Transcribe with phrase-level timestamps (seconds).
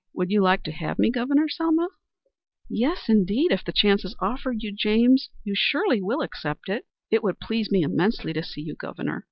[0.15, 1.87] Would you like to have me Governor, Selma?"
[2.67, 3.51] "Yes, indeed.
[3.51, 6.87] If the chance is offered you, James, you will surely accept it.
[7.11, 9.19] It would please me immensely to see you Governor.